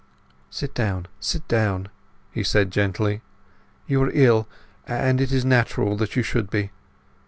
[0.49, 1.87] "Sit down, sit down,"
[2.31, 3.21] he said gently.
[3.85, 4.47] "You are ill;
[4.87, 6.71] and it is natural that you should be."